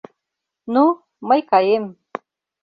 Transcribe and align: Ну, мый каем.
Ну, 0.73 0.83
мый 1.27 1.39
каем. 1.49 1.85